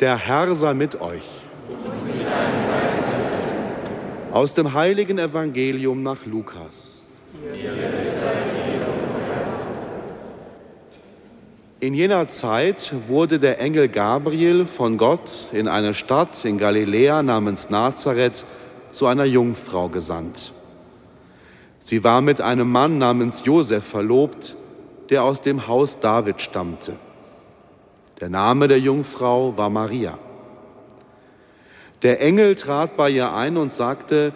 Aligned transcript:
Der 0.00 0.16
Herr 0.16 0.54
sei 0.54 0.74
mit 0.74 1.00
euch. 1.00 1.24
Aus 4.30 4.54
dem 4.54 4.72
heiligen 4.72 5.18
Evangelium 5.18 6.04
nach 6.04 6.24
Lukas. 6.24 7.02
In 11.80 11.94
jener 11.94 12.28
Zeit 12.28 12.94
wurde 13.08 13.40
der 13.40 13.60
Engel 13.60 13.88
Gabriel 13.88 14.66
von 14.66 14.98
Gott 14.98 15.30
in 15.52 15.66
eine 15.66 15.94
Stadt 15.94 16.44
in 16.44 16.58
Galiläa 16.58 17.24
namens 17.24 17.70
Nazareth 17.70 18.44
zu 18.90 19.06
einer 19.06 19.24
Jungfrau 19.24 19.88
gesandt. 19.88 20.52
Sie 21.80 22.04
war 22.04 22.20
mit 22.20 22.40
einem 22.40 22.70
Mann 22.70 22.98
namens 22.98 23.44
Josef 23.44 23.84
verlobt, 23.84 24.54
der 25.10 25.24
aus 25.24 25.40
dem 25.40 25.66
Haus 25.66 25.98
David 25.98 26.40
stammte. 26.40 26.92
Der 28.20 28.28
Name 28.28 28.66
der 28.66 28.80
Jungfrau 28.80 29.56
war 29.56 29.70
Maria. 29.70 30.18
Der 32.02 32.20
Engel 32.20 32.56
trat 32.56 32.96
bei 32.96 33.10
ihr 33.10 33.32
ein 33.32 33.56
und 33.56 33.72
sagte, 33.72 34.32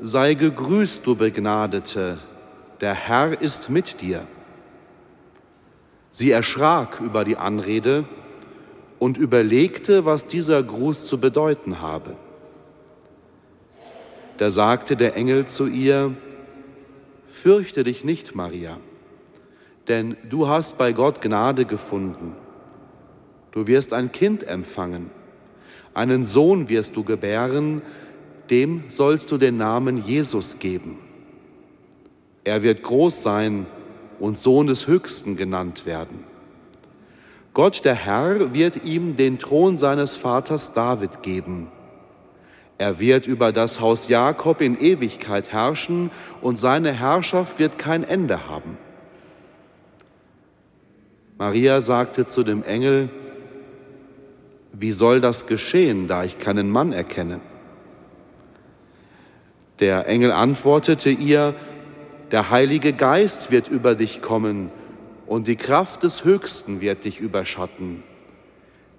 Sei 0.00 0.34
gegrüßt, 0.34 1.04
du 1.04 1.16
Begnadete, 1.16 2.18
der 2.80 2.94
Herr 2.94 3.40
ist 3.40 3.68
mit 3.68 4.00
dir. 4.00 4.24
Sie 6.12 6.30
erschrak 6.30 7.00
über 7.00 7.24
die 7.24 7.36
Anrede 7.36 8.04
und 9.00 9.18
überlegte, 9.18 10.04
was 10.04 10.28
dieser 10.28 10.62
Gruß 10.62 11.08
zu 11.08 11.18
bedeuten 11.18 11.80
habe. 11.80 12.16
Da 14.36 14.52
sagte 14.52 14.96
der 14.96 15.16
Engel 15.16 15.46
zu 15.46 15.66
ihr, 15.66 16.14
Fürchte 17.28 17.82
dich 17.84 18.04
nicht, 18.04 18.34
Maria, 18.36 18.78
denn 19.88 20.16
du 20.28 20.48
hast 20.48 20.78
bei 20.78 20.92
Gott 20.92 21.20
Gnade 21.20 21.64
gefunden. 21.64 22.34
Du 23.58 23.66
wirst 23.66 23.92
ein 23.92 24.12
Kind 24.12 24.46
empfangen, 24.46 25.10
einen 25.92 26.24
Sohn 26.24 26.68
wirst 26.68 26.94
du 26.94 27.02
gebären, 27.02 27.82
dem 28.50 28.84
sollst 28.86 29.32
du 29.32 29.36
den 29.36 29.56
Namen 29.56 29.98
Jesus 29.98 30.60
geben. 30.60 30.96
Er 32.44 32.62
wird 32.62 32.84
groß 32.84 33.20
sein 33.20 33.66
und 34.20 34.38
Sohn 34.38 34.68
des 34.68 34.86
Höchsten 34.86 35.36
genannt 35.36 35.86
werden. 35.86 36.22
Gott 37.52 37.84
der 37.84 37.96
Herr 37.96 38.54
wird 38.54 38.84
ihm 38.84 39.16
den 39.16 39.40
Thron 39.40 39.76
seines 39.76 40.14
Vaters 40.14 40.72
David 40.72 41.24
geben. 41.24 41.66
Er 42.78 43.00
wird 43.00 43.26
über 43.26 43.50
das 43.50 43.80
Haus 43.80 44.06
Jakob 44.06 44.60
in 44.60 44.80
Ewigkeit 44.80 45.50
herrschen 45.50 46.12
und 46.42 46.60
seine 46.60 46.92
Herrschaft 46.92 47.58
wird 47.58 47.76
kein 47.76 48.04
Ende 48.04 48.48
haben. 48.48 48.78
Maria 51.38 51.80
sagte 51.80 52.24
zu 52.24 52.44
dem 52.44 52.62
Engel, 52.62 53.10
wie 54.78 54.92
soll 54.92 55.20
das 55.20 55.46
geschehen, 55.46 56.06
da 56.06 56.24
ich 56.24 56.38
keinen 56.38 56.70
Mann 56.70 56.92
erkenne? 56.92 57.40
Der 59.80 60.06
Engel 60.06 60.32
antwortete 60.32 61.10
ihr, 61.10 61.54
der 62.30 62.50
Heilige 62.50 62.92
Geist 62.92 63.50
wird 63.50 63.68
über 63.68 63.94
dich 63.94 64.22
kommen 64.22 64.70
und 65.26 65.46
die 65.46 65.56
Kraft 65.56 66.02
des 66.02 66.24
Höchsten 66.24 66.80
wird 66.80 67.04
dich 67.04 67.20
überschatten. 67.20 68.02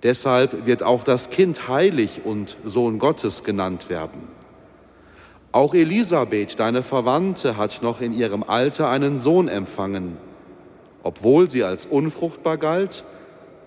Deshalb 0.04 0.66
wird 0.66 0.84
auch 0.84 1.04
das 1.04 1.30
Kind 1.30 1.68
heilig 1.68 2.22
und 2.24 2.58
Sohn 2.64 3.00
Gottes 3.00 3.44
genannt 3.44 3.90
werden. 3.90 4.22
Auch 5.52 5.74
Elisabeth, 5.74 6.60
deine 6.60 6.84
Verwandte, 6.84 7.58
hat 7.58 7.82
noch 7.82 8.02
in 8.02 8.14
ihrem 8.14 8.44
Alter 8.44 8.90
einen 8.90 9.18
Sohn 9.18 9.48
empfangen. 9.48 10.18
Obwohl 11.04 11.50
sie 11.50 11.64
als 11.64 11.86
unfruchtbar 11.86 12.58
galt, 12.58 13.04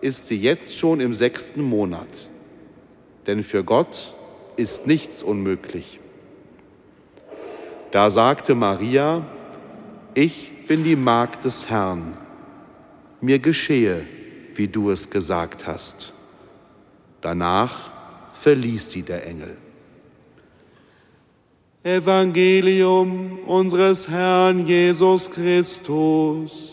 ist 0.03 0.29
sie 0.29 0.37
jetzt 0.37 0.77
schon 0.77 1.01
im 1.01 1.15
sechsten 1.15 1.63
Monat. 1.63 2.29
Denn 3.27 3.43
für 3.43 3.65
Gott 3.65 4.13
ist 4.57 4.87
nichts 4.87 5.23
unmöglich. 5.23 6.01
Da 7.93 8.11
sagte 8.11 8.55
Maria, 8.55 9.25
ich 10.15 10.67
bin 10.67 10.85
die 10.85 10.97
Magd 10.97 11.45
des 11.45 11.71
Herrn, 11.71 12.17
mir 13.21 13.39
geschehe, 13.39 14.05
wie 14.55 14.69
du 14.69 14.91
es 14.91 15.09
gesagt 15.09 15.67
hast. 15.67 16.13
Danach 17.21 17.91
verließ 18.35 18.91
sie 18.91 19.03
der 19.03 19.27
Engel. 19.27 19.57
Evangelium 21.85 23.41
unseres 23.47 24.09
Herrn 24.09 24.67
Jesus 24.67 25.31
Christus. 25.31 26.73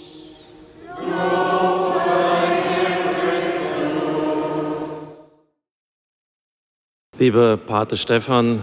Lieber 7.19 7.57
Pater 7.57 7.97
Stefan, 7.97 8.61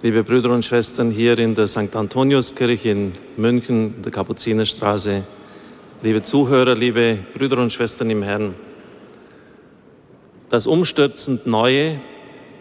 liebe 0.00 0.24
Brüder 0.24 0.48
und 0.48 0.64
Schwestern 0.64 1.10
hier 1.10 1.38
in 1.38 1.54
der 1.54 1.66
St. 1.66 1.94
Antoniuskirche 1.94 2.88
in 2.88 3.12
München, 3.36 4.00
der 4.00 4.10
Kapuzinerstraße, 4.10 5.22
liebe 6.00 6.22
Zuhörer, 6.22 6.74
liebe 6.74 7.18
Brüder 7.34 7.58
und 7.58 7.70
Schwestern 7.70 8.08
im 8.08 8.22
Herrn, 8.22 8.54
das 10.48 10.66
umstürzend 10.66 11.46
Neue, 11.46 12.00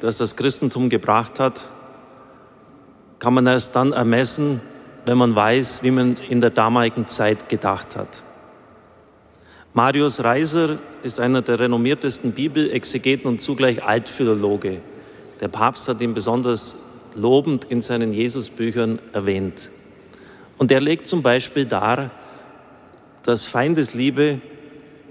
das 0.01 0.17
das 0.17 0.35
Christentum 0.35 0.89
gebracht 0.89 1.39
hat, 1.39 1.69
kann 3.19 3.35
man 3.35 3.47
erst 3.47 3.73
dann 3.77 3.93
ermessen, 3.93 4.59
wenn 5.05 5.17
man 5.17 5.33
weiß, 5.33 5.81
wie 5.81 5.91
man 5.91 6.17
in 6.27 6.41
der 6.41 6.49
damaligen 6.49 7.07
Zeit 7.07 7.47
gedacht 7.47 7.95
hat. 7.95 8.24
Marius 9.75 10.23
Reiser 10.23 10.79
ist 11.03 11.19
einer 11.19 11.41
der 11.41 11.59
renommiertesten 11.59 12.31
Bibelexegeten 12.31 13.27
und 13.29 13.41
zugleich 13.41 13.83
Altphilologe. 13.83 14.79
Der 15.41 15.49
Papst 15.49 15.89
hat 15.89 15.99
ihn 15.99 16.13
besonders 16.13 16.77
lobend 17.13 17.65
in 17.65 17.81
seinen 17.81 18.13
Jesusbüchern 18.13 18.99
erwähnt. 19.11 19.69
Und 20.57 20.71
er 20.71 20.79
legt 20.79 21.07
zum 21.07 21.21
Beispiel 21.21 21.65
dar, 21.65 22.11
dass 23.23 23.43
Feindesliebe 23.43 24.39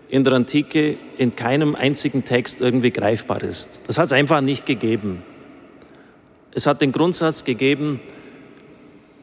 in 0.09 0.25
der 0.25 0.33
Antike 0.33 0.97
in 1.19 1.37
keinem 1.37 1.75
einzigen 1.75 2.25
Text 2.25 2.63
irgendwie 2.63 2.91
greifbar 2.91 3.43
ist. 3.43 3.83
Das 3.87 3.99
hat 3.99 4.07
es 4.07 4.13
einfach 4.13 4.41
nicht 4.41 4.65
gegeben. 4.65 5.23
Es 6.55 6.67
hat 6.67 6.81
den 6.81 6.93
Grundsatz 6.93 7.45
gegeben, 7.45 8.01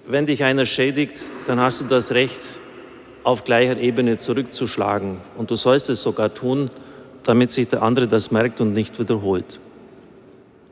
wenn 0.06 0.28
dich 0.28 0.44
einer 0.44 0.68
schädigt, 0.68 1.32
dann 1.48 1.60
hast 1.60 1.82
du 1.82 1.86
das 1.86 2.12
Recht, 2.12 2.60
auf 3.24 3.44
gleicher 3.44 3.78
Ebene 3.78 4.18
zurückzuschlagen. 4.18 5.18
Und 5.38 5.52
du 5.52 5.56
sollst 5.56 5.90
es 5.90 6.02
sogar 6.02 6.34
tun, 6.34 6.70
damit 7.24 7.52
sich 7.52 7.70
der 7.70 7.84
andere 7.84 8.08
das 8.08 8.32
merkt 8.32 8.62
und 8.62 8.74
nicht 8.74 9.00
wiederholt. 9.00 9.60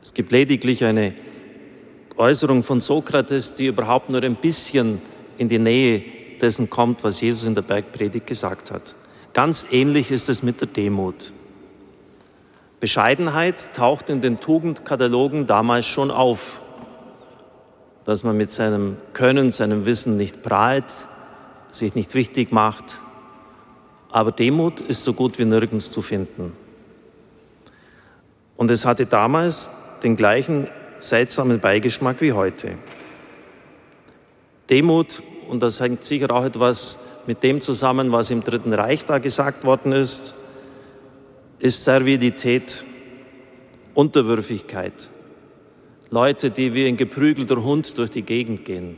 Es 0.02 0.14
gibt 0.14 0.32
lediglich 0.32 0.84
eine 0.84 1.14
Äußerung 2.16 2.62
von 2.62 2.80
Sokrates, 2.80 3.54
die 3.54 3.66
überhaupt 3.66 4.10
nur 4.10 4.22
ein 4.22 4.36
bisschen 4.36 5.00
in 5.38 5.48
die 5.48 5.58
Nähe 5.58 6.02
dessen 6.40 6.68
kommt, 6.68 7.04
was 7.04 7.20
Jesus 7.20 7.46
in 7.46 7.54
der 7.54 7.62
Bergpredigt 7.62 8.26
gesagt 8.26 8.70
hat. 8.70 8.94
Ganz 9.32 9.66
ähnlich 9.70 10.10
ist 10.10 10.28
es 10.28 10.42
mit 10.42 10.60
der 10.60 10.68
Demut. 10.68 11.32
Bescheidenheit 12.80 13.74
taucht 13.74 14.08
in 14.08 14.20
den 14.20 14.40
Tugendkatalogen 14.40 15.46
damals 15.46 15.86
schon 15.86 16.10
auf, 16.10 16.62
dass 18.04 18.24
man 18.24 18.36
mit 18.36 18.50
seinem 18.50 18.96
Können, 19.12 19.50
seinem 19.50 19.84
Wissen 19.84 20.16
nicht 20.16 20.42
prahlt, 20.42 21.06
sich 21.70 21.94
nicht 21.94 22.14
wichtig 22.14 22.52
macht. 22.52 23.00
Aber 24.10 24.32
Demut 24.32 24.80
ist 24.80 25.04
so 25.04 25.12
gut 25.12 25.38
wie 25.38 25.44
nirgends 25.44 25.92
zu 25.92 26.02
finden. 26.02 26.52
Und 28.56 28.70
es 28.70 28.84
hatte 28.84 29.06
damals 29.06 29.70
den 30.02 30.16
gleichen 30.16 30.68
seltsamen 30.98 31.60
Beigeschmack 31.60 32.20
wie 32.20 32.32
heute. 32.32 32.76
Demut, 34.68 35.22
und 35.48 35.62
das 35.62 35.80
hängt 35.80 36.04
sicher 36.04 36.30
auch 36.30 36.44
etwas 36.44 36.98
mit 37.26 37.42
dem 37.42 37.60
zusammen, 37.60 38.12
was 38.12 38.30
im 38.30 38.42
Dritten 38.42 38.72
Reich 38.72 39.04
da 39.04 39.18
gesagt 39.18 39.64
worden 39.64 39.92
ist, 39.92 40.34
ist 41.58 41.84
Servilität, 41.84 42.84
Unterwürfigkeit. 43.94 45.10
Leute, 46.10 46.50
die 46.50 46.74
wie 46.74 46.86
ein 46.86 46.96
geprügelter 46.96 47.62
Hund 47.62 47.96
durch 47.98 48.10
die 48.10 48.22
Gegend 48.22 48.64
gehen. 48.64 48.96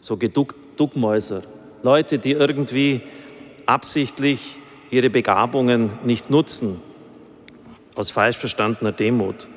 So 0.00 0.16
geduckt 0.16 0.65
Duckmäuser, 0.76 1.42
Leute, 1.82 2.18
die 2.18 2.32
irgendwie 2.32 3.02
absichtlich 3.66 4.58
ihre 4.90 5.10
Begabungen 5.10 5.90
nicht 6.04 6.30
nutzen, 6.30 6.80
aus 7.94 8.10
falsch 8.10 8.36
verstandener 8.36 8.92
Demut. 8.92 9.48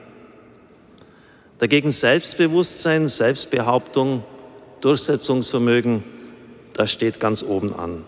Dagegen 1.60 1.92
Selbstbewusstsein, 1.92 3.08
Selbstbehauptung, 3.08 4.24
Durchsetzungsvermögen, 4.82 6.04
das 6.74 6.92
steht 6.92 7.20
ganz 7.20 7.44
oben 7.44 7.74
an. 7.76 8.06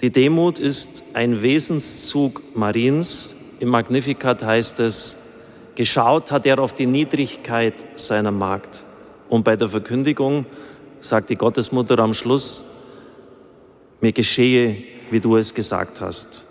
Die 0.00 0.10
Demut 0.10 0.58
ist 0.58 1.04
ein 1.14 1.42
Wesenszug 1.42 2.56
Mariens. 2.56 3.36
Im 3.60 3.68
Magnificat 3.68 4.42
heißt 4.42 4.80
es, 4.80 5.16
geschaut 5.76 6.32
hat 6.32 6.44
er 6.44 6.58
auf 6.58 6.74
die 6.74 6.88
Niedrigkeit 6.88 7.86
seiner 7.94 8.32
Magd. 8.32 8.82
Und 9.28 9.44
bei 9.44 9.54
der 9.54 9.68
Verkündigung 9.68 10.46
sagt 11.02 11.30
die 11.30 11.36
Gottesmutter 11.36 11.98
am 11.98 12.14
Schluss, 12.14 12.64
mir 14.00 14.12
geschehe, 14.12 14.76
wie 15.10 15.20
du 15.20 15.36
es 15.36 15.52
gesagt 15.54 16.00
hast. 16.00 16.46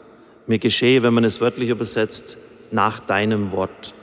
Mir 0.46 0.60
geschehe, 0.60 1.02
wenn 1.04 1.14
man 1.14 1.24
es 1.24 1.42
wörtlich 1.42 1.70
übersetzt, 1.70 2.38
nach 2.72 3.00
deinem 3.00 3.52
Wort. 3.52 3.94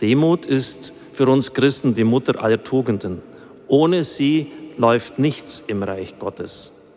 Demut 0.00 0.46
ist 0.46 0.92
für 1.12 1.26
uns 1.26 1.54
Christen 1.54 1.94
die 1.94 2.04
Mutter 2.04 2.42
aller 2.42 2.62
Tugenden. 2.62 3.22
Ohne 3.68 4.04
sie 4.04 4.50
läuft 4.76 5.18
nichts 5.18 5.64
im 5.66 5.82
Reich 5.82 6.18
Gottes. 6.18 6.92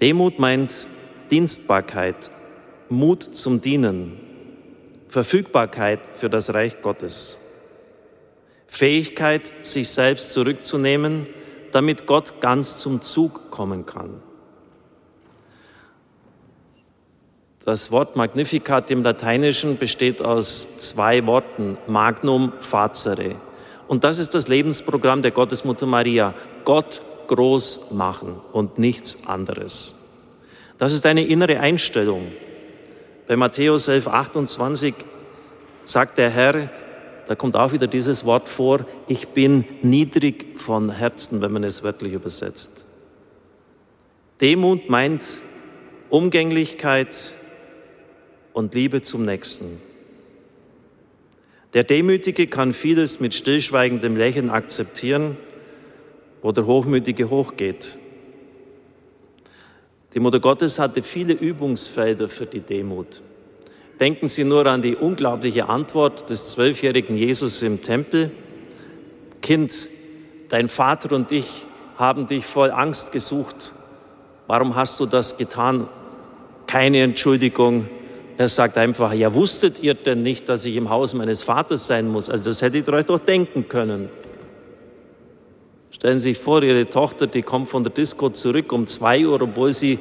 Demut 0.00 0.38
meint 0.38 0.86
Dienstbarkeit, 1.30 2.30
Mut 2.88 3.22
zum 3.22 3.60
Dienen, 3.60 4.20
Verfügbarkeit 5.08 6.00
für 6.14 6.28
das 6.28 6.52
Reich 6.54 6.82
Gottes, 6.82 7.38
Fähigkeit, 8.72 9.52
sich 9.60 9.90
selbst 9.90 10.32
zurückzunehmen, 10.32 11.26
damit 11.72 12.06
Gott 12.06 12.40
ganz 12.40 12.78
zum 12.78 13.02
Zug 13.02 13.50
kommen 13.50 13.84
kann. 13.84 14.22
Das 17.66 17.92
Wort 17.92 18.16
Magnificat 18.16 18.90
im 18.90 19.02
Lateinischen 19.02 19.76
besteht 19.76 20.22
aus 20.22 20.78
zwei 20.78 21.26
Worten, 21.26 21.76
Magnum 21.86 22.54
Facere. 22.60 23.36
Und 23.88 24.04
das 24.04 24.18
ist 24.18 24.34
das 24.34 24.48
Lebensprogramm 24.48 25.20
der 25.20 25.32
Gottesmutter 25.32 25.84
Maria. 25.84 26.32
Gott 26.64 27.02
groß 27.26 27.90
machen 27.90 28.40
und 28.54 28.78
nichts 28.78 29.26
anderes. 29.26 29.96
Das 30.78 30.94
ist 30.94 31.04
eine 31.04 31.26
innere 31.26 31.60
Einstellung. 31.60 32.32
Bei 33.28 33.36
Matthäus 33.36 33.86
11, 33.86 34.08
28 34.08 34.94
sagt 35.84 36.16
der 36.16 36.30
Herr, 36.30 36.70
da 37.26 37.34
kommt 37.34 37.56
auch 37.56 37.72
wieder 37.72 37.86
dieses 37.86 38.24
Wort 38.24 38.48
vor, 38.48 38.86
ich 39.08 39.28
bin 39.28 39.64
niedrig 39.82 40.58
von 40.58 40.90
Herzen, 40.90 41.40
wenn 41.40 41.52
man 41.52 41.64
es 41.64 41.82
wörtlich 41.82 42.12
übersetzt. 42.12 42.86
Demut 44.40 44.88
meint 44.88 45.22
Umgänglichkeit, 46.10 47.34
und 48.52 48.74
Liebe 48.74 49.02
zum 49.02 49.24
Nächsten. 49.24 49.80
Der 51.74 51.84
Demütige 51.84 52.46
kann 52.46 52.72
vieles 52.72 53.20
mit 53.20 53.34
stillschweigendem 53.34 54.16
Lächeln 54.16 54.50
akzeptieren, 54.50 55.36
wo 56.42 56.52
der 56.52 56.66
Hochmütige 56.66 57.30
hochgeht. 57.30 57.96
Die 60.12 60.20
Mutter 60.20 60.40
Gottes 60.40 60.78
hatte 60.78 61.02
viele 61.02 61.32
Übungsfelder 61.32 62.28
für 62.28 62.44
die 62.44 62.60
Demut. 62.60 63.22
Denken 64.02 64.26
Sie 64.26 64.42
nur 64.42 64.66
an 64.66 64.82
die 64.82 64.96
unglaubliche 64.96 65.68
Antwort 65.68 66.28
des 66.28 66.48
zwölfjährigen 66.50 67.16
Jesus 67.16 67.62
im 67.62 67.84
Tempel. 67.84 68.32
Kind, 69.40 69.86
dein 70.48 70.66
Vater 70.66 71.14
und 71.14 71.30
ich 71.30 71.64
haben 71.98 72.26
dich 72.26 72.44
voll 72.44 72.72
Angst 72.72 73.12
gesucht. 73.12 73.70
Warum 74.48 74.74
hast 74.74 74.98
du 74.98 75.06
das 75.06 75.36
getan? 75.36 75.86
Keine 76.66 76.98
Entschuldigung, 77.02 77.88
er 78.38 78.48
sagt 78.48 78.76
einfach, 78.76 79.12
ja 79.12 79.32
wusstet 79.34 79.78
ihr 79.78 79.94
denn 79.94 80.22
nicht, 80.22 80.48
dass 80.48 80.64
ich 80.64 80.74
im 80.74 80.90
Haus 80.90 81.14
meines 81.14 81.44
Vaters 81.44 81.86
sein 81.86 82.08
muss? 82.08 82.28
Also 82.28 82.50
das 82.50 82.60
hättet 82.60 82.88
ihr 82.88 82.94
euch 82.94 83.06
doch 83.06 83.20
denken 83.20 83.68
können. 83.68 84.08
Stellen 85.92 86.18
Sie 86.18 86.30
sich 86.30 86.38
vor, 86.38 86.64
Ihre 86.64 86.88
Tochter, 86.88 87.28
die 87.28 87.42
kommt 87.42 87.68
von 87.68 87.84
der 87.84 87.92
Disco 87.92 88.30
zurück 88.30 88.72
um 88.72 88.88
zwei 88.88 89.24
Uhr, 89.24 89.40
obwohl 89.40 89.72
Sie 89.72 90.00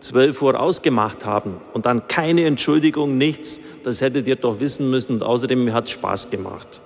zwölf 0.00 0.42
Uhr 0.42 0.58
ausgemacht 0.58 1.24
haben 1.24 1.56
und 1.72 1.86
dann 1.86 2.08
keine 2.08 2.44
Entschuldigung, 2.44 3.18
nichts. 3.18 3.60
Das 3.84 4.00
hättet 4.00 4.26
ihr 4.28 4.36
doch 4.36 4.60
wissen 4.60 4.90
müssen 4.90 5.14
und 5.14 5.22
außerdem 5.22 5.72
hat 5.72 5.86
es 5.86 5.92
Spaß 5.92 6.30
gemacht. 6.30 6.80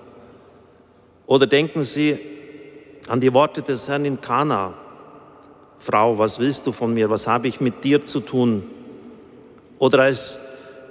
Oder 1.27 1.47
denken 1.47 1.83
Sie 1.83 2.17
an 3.07 3.19
die 3.19 3.33
Worte 3.33 3.61
des 3.61 3.87
Herrn 3.87 4.05
in 4.05 4.21
Kana. 4.21 4.73
Frau, 5.79 6.17
was 6.17 6.39
willst 6.39 6.67
du 6.67 6.71
von 6.71 6.93
mir? 6.93 7.09
Was 7.09 7.27
habe 7.27 7.47
ich 7.47 7.59
mit 7.59 7.83
dir 7.83 8.05
zu 8.05 8.19
tun? 8.19 8.63
Oder 9.79 10.03
als 10.03 10.39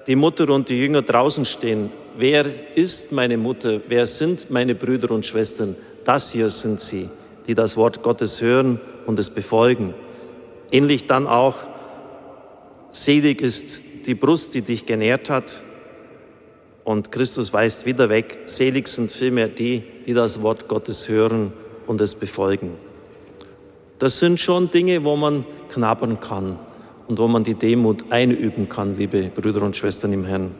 die 0.06 0.16
Mutter 0.16 0.48
und 0.50 0.68
die 0.68 0.78
Jünger 0.78 1.02
draußen 1.02 1.44
stehen. 1.44 1.92
Wer 2.16 2.46
ist 2.74 3.12
meine 3.12 3.36
Mutter? 3.36 3.80
Wer 3.88 4.06
sind 4.06 4.50
meine 4.50 4.74
Brüder 4.74 5.12
und 5.12 5.24
Schwestern? 5.24 5.76
Das 6.04 6.32
hier 6.32 6.50
sind 6.50 6.80
sie, 6.80 7.08
die 7.46 7.54
das 7.54 7.76
Wort 7.76 8.02
Gottes 8.02 8.40
hören 8.40 8.80
und 9.06 9.18
es 9.18 9.30
befolgen. 9.30 9.94
Ähnlich 10.72 11.06
dann 11.06 11.26
auch, 11.26 11.58
selig 12.92 13.40
ist 13.40 13.82
die 14.06 14.14
Brust, 14.14 14.54
die 14.54 14.62
dich 14.62 14.86
genährt 14.86 15.30
hat. 15.30 15.62
Und 16.84 17.12
Christus 17.12 17.52
weist 17.52 17.86
wieder 17.86 18.08
weg, 18.08 18.40
selig 18.46 18.88
sind 18.88 19.10
vielmehr 19.10 19.48
die, 19.48 19.84
die 20.06 20.14
das 20.14 20.42
Wort 20.42 20.66
Gottes 20.68 21.08
hören 21.08 21.52
und 21.86 22.00
es 22.00 22.14
befolgen. 22.14 22.76
Das 23.98 24.18
sind 24.18 24.40
schon 24.40 24.70
Dinge, 24.70 25.04
wo 25.04 25.14
man 25.14 25.44
knabbern 25.68 26.20
kann 26.20 26.58
und 27.06 27.18
wo 27.18 27.28
man 27.28 27.44
die 27.44 27.54
Demut 27.54 28.10
einüben 28.10 28.68
kann, 28.68 28.94
liebe 28.94 29.24
Brüder 29.24 29.62
und 29.62 29.76
Schwestern 29.76 30.12
im 30.12 30.24
Herrn. 30.24 30.52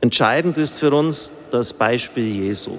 Entscheidend 0.00 0.56
ist 0.56 0.80
für 0.80 0.94
uns 0.94 1.30
das 1.50 1.74
Beispiel 1.74 2.24
Jesu. 2.24 2.78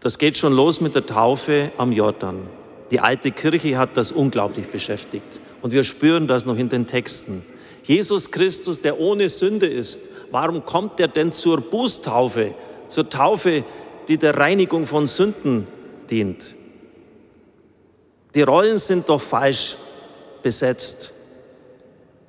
Das 0.00 0.18
geht 0.18 0.36
schon 0.36 0.52
los 0.52 0.82
mit 0.82 0.94
der 0.94 1.06
Taufe 1.06 1.72
am 1.78 1.90
Jordan. 1.90 2.40
Die 2.94 3.00
alte 3.00 3.32
Kirche 3.32 3.76
hat 3.76 3.96
das 3.96 4.12
unglaublich 4.12 4.68
beschäftigt 4.68 5.40
und 5.62 5.72
wir 5.72 5.82
spüren 5.82 6.28
das 6.28 6.46
noch 6.46 6.56
in 6.56 6.68
den 6.68 6.86
Texten. 6.86 7.44
Jesus 7.82 8.30
Christus, 8.30 8.80
der 8.82 9.00
ohne 9.00 9.28
Sünde 9.28 9.66
ist, 9.66 10.02
warum 10.30 10.64
kommt 10.64 11.00
er 11.00 11.08
denn 11.08 11.32
zur 11.32 11.60
Bußtaufe, 11.60 12.54
zur 12.86 13.08
Taufe, 13.08 13.64
die 14.06 14.16
der 14.16 14.36
Reinigung 14.36 14.86
von 14.86 15.08
Sünden 15.08 15.66
dient? 16.08 16.54
Die 18.36 18.42
Rollen 18.42 18.78
sind 18.78 19.08
doch 19.08 19.20
falsch 19.20 19.74
besetzt. 20.44 21.14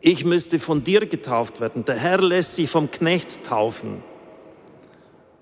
Ich 0.02 0.26
müsste 0.26 0.58
von 0.58 0.84
dir 0.84 1.06
getauft 1.06 1.62
werden. 1.62 1.86
Der 1.86 1.98
Herr 1.98 2.24
lässt 2.24 2.56
sich 2.56 2.72
vom 2.72 2.90
Knecht 2.90 3.44
taufen. 3.44 4.02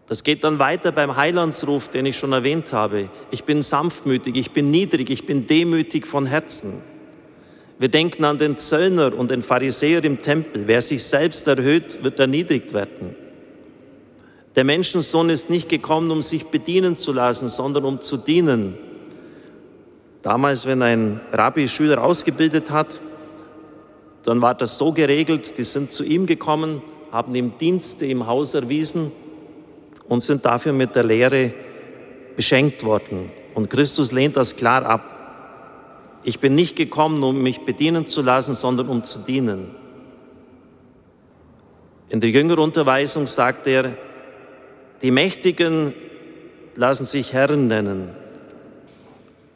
Das 0.08 0.24
geht 0.24 0.44
dann 0.44 0.60
weiter 0.60 0.92
beim 0.92 1.16
Heilandsruf, 1.16 1.88
den 1.88 2.06
ich 2.06 2.18
schon 2.18 2.34
erwähnt 2.34 2.74
habe. 2.74 3.10
Ich 3.32 3.46
bin 3.46 3.62
sanftmütig, 3.62 4.36
ich 4.36 4.52
bin 4.52 4.70
niedrig, 4.70 5.10
ich 5.10 5.26
bin 5.26 5.48
demütig 5.48 6.06
von 6.06 6.26
Herzen. 6.26 6.82
Wir 7.80 7.90
denken 7.90 8.24
an 8.26 8.38
den 8.38 8.58
Zöllner 8.58 9.18
und 9.18 9.32
den 9.32 9.42
Pharisäer 9.42 10.04
im 10.04 10.22
Tempel. 10.22 10.68
Wer 10.68 10.82
sich 10.82 11.04
selbst 11.04 11.48
erhöht, 11.48 12.04
wird 12.04 12.20
erniedrigt 12.20 12.74
werden. 12.74 13.16
Der 14.56 14.64
Menschensohn 14.64 15.30
ist 15.30 15.50
nicht 15.50 15.70
gekommen, 15.70 16.12
um 16.12 16.22
sich 16.22 16.46
bedienen 16.46 16.96
zu 16.96 17.12
lassen, 17.12 17.48
sondern 17.48 17.86
um 17.86 18.02
zu 18.02 18.18
dienen 18.18 18.78
Damals, 20.24 20.66
wenn 20.66 20.82
ein 20.82 21.20
Rabbi 21.34 21.68
Schüler 21.68 22.02
ausgebildet 22.02 22.72
hat, 22.72 23.02
dann 24.24 24.42
war 24.42 24.56
das 24.56 24.78
so 24.78 24.94
geregelt, 24.94 25.58
die 25.58 25.66
sind 25.66 25.92
zu 25.92 26.06
ihm 26.06 26.26
gekommen, 26.26 26.82
haben 27.12 27.36
ihm 27.36 27.58
Dienste 27.58 28.06
im 28.06 28.26
Haus 28.26 28.54
erwiesen 28.54 29.12
und 30.08 30.22
sind 30.22 30.46
dafür 30.46 30.74
mit 30.74 30.96
der 30.96 31.04
Lehre 31.04 31.54
beschenkt 32.36 32.84
worden. 32.84 33.32
Und 33.54 33.70
Christus 33.70 34.12
lehnt 34.12 34.38
das 34.38 34.56
klar 34.56 34.86
ab. 34.86 36.22
Ich 36.24 36.40
bin 36.40 36.56
nicht 36.56 36.76
gekommen, 36.76 37.22
um 37.24 37.42
mich 37.42 37.62
bedienen 37.62 38.06
zu 38.06 38.22
lassen, 38.22 38.54
sondern 38.54 38.88
um 38.88 39.04
zu 39.04 39.20
dienen. 39.20 39.76
In 42.10 42.22
der 42.22 42.30
Jüngerunterweisung 42.30 43.28
sagt 43.28 43.68
er, 43.68 43.98
die 45.02 45.12
Mächtigen 45.12 45.94
lassen 46.76 47.06
sich 47.06 47.34
Herren 47.34 47.68
nennen 47.68 48.10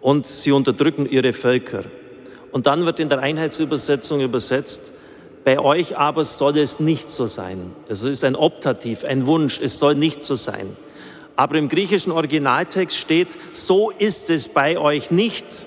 und 0.02 0.26
sie 0.26 0.52
unterdrücken 0.52 1.08
ihre 1.10 1.34
Völker. 1.34 1.84
Und 2.52 2.68
dann 2.68 2.86
wird 2.86 3.00
in 3.00 3.10
der 3.10 3.20
Einheitsübersetzung 3.20 4.22
übersetzt, 4.22 4.92
bei 5.48 5.60
euch 5.60 5.98
aber 5.98 6.26
soll 6.26 6.58
es 6.58 6.82
nicht 6.82 7.10
so 7.10 7.26
sein. 7.26 7.74
Es 7.88 8.04
ist 8.04 8.26
ein 8.26 8.36
Optativ, 8.36 9.06
ein 9.06 9.26
Wunsch, 9.28 9.62
es 9.62 9.80
soll 9.80 9.96
nicht 9.96 10.22
so 10.22 10.36
sein. 10.36 10.76
Aber 11.38 11.56
im 11.56 11.70
griechischen 11.70 12.12
Originaltext 12.12 12.98
steht, 12.98 13.30
so 13.54 13.90
ist 13.92 14.30
es 14.30 14.50
bei 14.50 14.78
euch 14.78 15.10
nicht. 15.10 15.66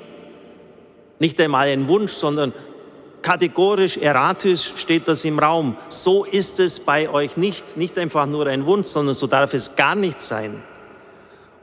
Nicht 1.18 1.40
einmal 1.40 1.68
ein 1.68 1.88
Wunsch, 1.88 2.12
sondern 2.12 2.52
kategorisch, 3.22 3.96
erratisch 3.96 4.74
steht 4.76 5.08
das 5.08 5.24
im 5.24 5.38
Raum. 5.38 5.78
So 5.88 6.26
ist 6.26 6.60
es 6.60 6.78
bei 6.78 7.08
euch 7.08 7.38
nicht. 7.38 7.78
Nicht 7.78 7.96
einfach 7.96 8.26
nur 8.26 8.48
ein 8.48 8.66
Wunsch, 8.66 8.88
sondern 8.88 9.14
so 9.14 9.28
darf 9.28 9.54
es 9.54 9.76
gar 9.76 9.94
nicht 9.94 10.20
sein. 10.20 10.62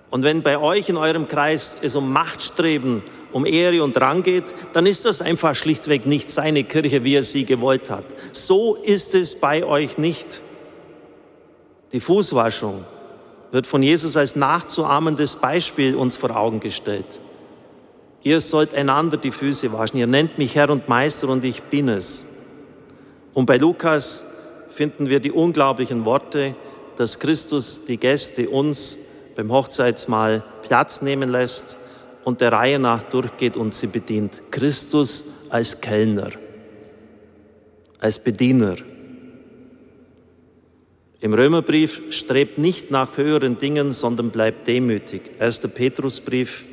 Und 0.09 0.23
wenn 0.23 0.41
bei 0.41 0.57
euch 0.57 0.89
in 0.89 0.97
eurem 0.97 1.27
Kreis 1.27 1.77
es 1.81 1.95
um 1.95 2.11
Machtstreben, 2.13 3.03
um 3.33 3.45
Ehre 3.45 3.83
und 3.83 3.99
Rang 3.99 4.23
geht, 4.23 4.55
dann 4.73 4.85
ist 4.85 5.05
das 5.05 5.21
einfach 5.21 5.55
schlichtweg 5.55 6.05
nicht 6.05 6.29
seine 6.29 6.63
Kirche, 6.63 7.03
wie 7.03 7.15
er 7.15 7.23
sie 7.23 7.43
gewollt 7.43 7.89
hat. 7.89 8.05
So 8.31 8.75
ist 8.75 9.15
es 9.15 9.35
bei 9.35 9.65
euch 9.65 9.97
nicht. 9.97 10.43
Die 11.91 11.99
Fußwaschung 11.99 12.85
wird 13.51 13.67
von 13.67 13.83
Jesus 13.83 14.17
als 14.17 14.35
nachzuahmendes 14.35 15.37
Beispiel 15.37 15.95
uns 15.95 16.17
vor 16.17 16.35
Augen 16.35 16.59
gestellt. 16.59 17.21
Ihr 18.23 18.41
sollt 18.41 18.73
einander 18.73 19.17
die 19.17 19.31
Füße 19.31 19.71
waschen. 19.71 19.99
Ihr 19.99 20.07
nennt 20.07 20.37
mich 20.37 20.55
Herr 20.55 20.69
und 20.69 20.89
Meister 20.89 21.29
und 21.29 21.45
ich 21.45 21.61
bin 21.63 21.89
es. 21.89 22.27
Und 23.33 23.45
bei 23.45 23.57
Lukas 23.57 24.25
finden 24.69 25.09
wir 25.09 25.19
die 25.19 25.31
unglaublichen 25.31 26.05
Worte, 26.05 26.55
dass 26.97 27.19
Christus 27.19 27.85
die 27.85 27.97
Gäste 27.97 28.49
uns 28.49 28.97
beim 29.38 29.51
Hochzeitsmahl 29.51 30.44
Platz 30.63 31.03
nehmen 31.03 31.29
lässt 31.29 31.77
und 32.24 32.41
der 32.41 32.51
Reihe 32.51 32.79
nach 32.79 33.03
durchgeht 33.03 33.56
und 33.56 33.72
sie 33.74 33.86
bedient. 33.86 34.41
Christus 34.50 35.25
als 35.50 35.79
Kellner. 35.79 36.32
als 38.00 38.20
Bediener. 38.20 38.75
Im 41.20 41.34
Römerbrief 41.34 42.01
strebt 42.10 42.58
nicht 42.58 42.91
nach 42.91 43.17
höheren 43.17 43.58
Dingen, 43.58 43.91
sondern 43.91 44.29
bleibt 44.29 44.67
demütig. 44.67 45.32
Erster 45.39 45.67
Petrusbrief, 45.67 46.63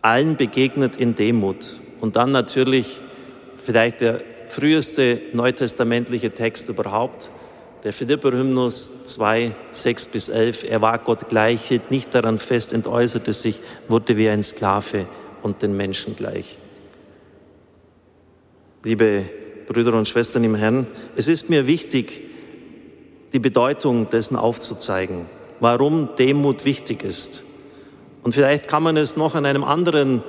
allen 0.00 0.36
begegnet 0.36 0.96
in 0.96 1.14
Demut. 1.14 1.80
Und 2.00 2.16
dann 2.16 2.32
natürlich 2.32 3.00
vielleicht 3.54 4.00
der 4.00 4.20
früheste 4.48 5.20
neutestamentliche 5.32 6.30
Text 6.30 6.68
überhaupt, 6.70 7.30
der 7.84 7.92
Philipper-Hymnus 7.92 9.04
2, 9.04 9.54
6 9.72 10.06
bis 10.06 10.28
11. 10.30 10.64
Er 10.64 10.80
war 10.80 10.98
Gott 10.98 11.28
gleich, 11.28 11.68
hielt 11.68 11.90
nicht 11.90 12.14
daran 12.14 12.38
fest, 12.38 12.72
entäußerte 12.72 13.34
sich, 13.34 13.60
wurde 13.88 14.16
wie 14.16 14.30
ein 14.30 14.42
Sklave 14.42 15.06
und 15.42 15.60
den 15.60 15.76
Menschen 15.76 16.16
gleich. 16.16 16.58
Liebe 18.82 19.28
Brüder 19.66 19.94
und 19.94 20.08
Schwestern 20.08 20.44
im 20.44 20.54
Herrn, 20.54 20.86
es 21.14 21.28
ist 21.28 21.50
mir 21.50 21.66
wichtig, 21.66 22.22
die 23.34 23.38
Bedeutung 23.38 24.08
dessen 24.08 24.36
aufzuzeigen, 24.36 25.26
warum 25.60 26.08
Demut 26.18 26.64
wichtig 26.64 27.02
ist. 27.02 27.44
Und 28.22 28.32
vielleicht 28.32 28.66
kann 28.66 28.82
man 28.82 28.96
es 28.96 29.16
noch 29.16 29.34
an 29.34 29.44
einem 29.44 29.64
anderen 29.64 30.22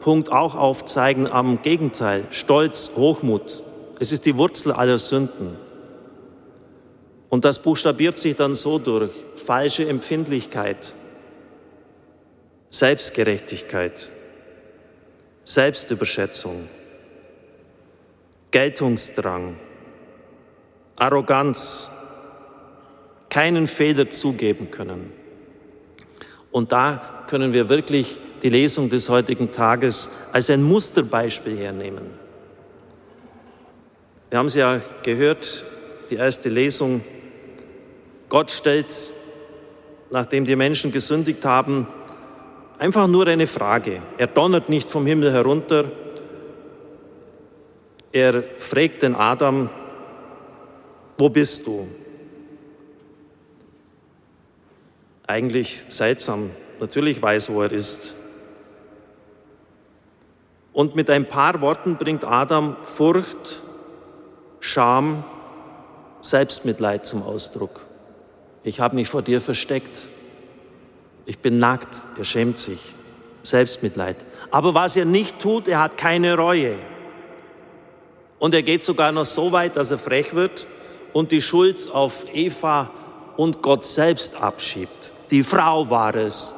Punkt 0.00 0.32
auch 0.32 0.56
aufzeigen, 0.56 1.28
am 1.28 1.62
Gegenteil, 1.62 2.24
Stolz, 2.30 2.92
Hochmut. 2.96 3.62
Es 4.00 4.10
ist 4.10 4.26
die 4.26 4.36
Wurzel 4.36 4.72
aller 4.72 4.98
Sünden. 4.98 5.69
Und 7.30 7.44
das 7.44 7.60
buchstabiert 7.60 8.18
sich 8.18 8.36
dann 8.36 8.54
so 8.54 8.78
durch 8.78 9.12
falsche 9.36 9.88
Empfindlichkeit, 9.88 10.94
Selbstgerechtigkeit, 12.68 14.10
Selbstüberschätzung, 15.44 16.68
Geltungsdrang, 18.50 19.56
Arroganz, 20.96 21.88
keinen 23.28 23.68
Fehler 23.68 24.10
zugeben 24.10 24.72
können. 24.72 25.12
Und 26.50 26.72
da 26.72 27.24
können 27.28 27.52
wir 27.52 27.68
wirklich 27.68 28.18
die 28.42 28.50
Lesung 28.50 28.90
des 28.90 29.08
heutigen 29.08 29.52
Tages 29.52 30.10
als 30.32 30.50
ein 30.50 30.64
Musterbeispiel 30.64 31.56
hernehmen. 31.56 32.10
Wir 34.30 34.38
haben 34.38 34.46
es 34.46 34.54
ja 34.56 34.80
gehört, 35.04 35.64
die 36.10 36.16
erste 36.16 36.48
Lesung. 36.48 37.02
Gott 38.30 38.50
stellt, 38.50 39.12
nachdem 40.10 40.46
die 40.46 40.56
Menschen 40.56 40.92
gesündigt 40.92 41.44
haben, 41.44 41.86
einfach 42.78 43.06
nur 43.06 43.26
eine 43.26 43.46
Frage. 43.46 44.00
Er 44.16 44.28
donnert 44.28 44.70
nicht 44.70 44.88
vom 44.88 45.04
Himmel 45.04 45.32
herunter, 45.32 45.90
er 48.12 48.42
fragt 48.42 49.02
den 49.02 49.14
Adam, 49.14 49.68
wo 51.18 51.28
bist 51.28 51.66
du? 51.66 51.86
Eigentlich 55.26 55.84
seltsam. 55.88 56.50
Natürlich 56.80 57.20
weiß, 57.20 57.52
wo 57.52 57.62
er 57.62 57.70
ist. 57.70 58.16
Und 60.72 60.96
mit 60.96 61.10
ein 61.10 61.28
paar 61.28 61.60
Worten 61.60 61.96
bringt 61.96 62.24
Adam 62.24 62.76
Furcht, 62.82 63.62
Scham, 64.60 65.24
Selbstmitleid 66.20 67.06
zum 67.06 67.22
Ausdruck. 67.22 67.89
Ich 68.62 68.80
habe 68.80 68.94
mich 68.94 69.08
vor 69.08 69.22
dir 69.22 69.40
versteckt. 69.40 70.08
Ich 71.26 71.38
bin 71.38 71.58
nackt. 71.58 72.06
Er 72.18 72.24
schämt 72.24 72.58
sich. 72.58 72.80
Selbstmitleid. 73.42 74.16
Aber 74.50 74.74
was 74.74 74.96
er 74.96 75.04
nicht 75.04 75.40
tut, 75.40 75.68
er 75.68 75.80
hat 75.80 75.96
keine 75.96 76.36
Reue. 76.36 76.76
Und 78.38 78.54
er 78.54 78.62
geht 78.62 78.82
sogar 78.82 79.12
noch 79.12 79.26
so 79.26 79.52
weit, 79.52 79.76
dass 79.76 79.90
er 79.90 79.98
frech 79.98 80.34
wird 80.34 80.66
und 81.12 81.32
die 81.32 81.42
Schuld 81.42 81.90
auf 81.90 82.26
Eva 82.32 82.90
und 83.36 83.62
Gott 83.62 83.84
selbst 83.84 84.40
abschiebt. 84.40 85.12
Die 85.30 85.42
Frau 85.42 85.88
war 85.88 86.14
es. 86.14 86.54